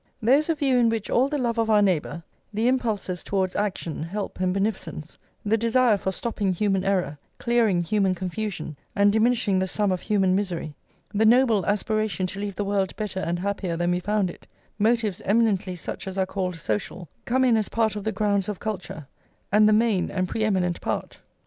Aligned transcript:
There 0.19 0.39
is 0.39 0.49
a 0.49 0.55
view 0.55 0.77
in 0.79 0.89
which 0.89 1.11
all 1.11 1.29
the 1.29 1.37
love 1.37 1.59
of 1.59 1.69
our 1.69 1.83
neighbour, 1.83 2.23
the 2.51 2.67
impulses 2.67 3.21
towards 3.21 3.55
action, 3.55 4.01
help, 4.01 4.39
and 4.39 4.51
beneficence, 4.51 5.15
the 5.45 5.59
desire 5.59 5.95
for 5.95 6.11
stopping 6.11 6.51
human 6.53 6.83
error, 6.83 7.19
clearing 7.37 7.83
human 7.83 8.15
confusion, 8.15 8.75
and 8.95 9.13
diminishing 9.13 9.59
the 9.59 9.67
sum 9.67 9.91
of 9.91 10.01
human 10.01 10.33
misery, 10.35 10.73
the 11.13 11.23
noble 11.23 11.63
aspiration 11.67 12.25
to 12.25 12.39
leave 12.39 12.55
the 12.55 12.65
world 12.65 12.95
better 12.95 13.19
and 13.19 13.37
happier 13.37 13.77
than 13.77 13.91
we 13.91 13.99
found 13.99 14.31
it, 14.31 14.47
motives 14.79 15.21
eminently 15.21 15.75
such 15.75 16.07
as 16.07 16.17
are 16.17 16.25
called 16.25 16.55
social, 16.55 17.07
come 17.25 17.45
in 17.45 17.55
as 17.55 17.69
part 17.69 17.95
of 17.95 18.03
the 18.03 18.11
grounds 18.11 18.49
of 18.49 18.59
culture, 18.59 19.05
and 19.51 19.69
the 19.69 19.71
main 19.71 20.09
and 20.09 20.27
pre 20.27 20.43
eminent 20.43 20.81
part. 20.81 21.19